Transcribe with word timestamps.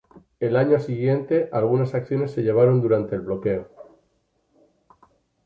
Al 0.41 0.55
año 0.55 0.79
siguiente, 0.79 1.47
algunas 1.51 1.93
acciones 1.93 2.31
se 2.31 2.41
llevaron 2.41 2.81
durante 2.81 3.13
el 3.15 3.21
bloqueo. 3.21 3.69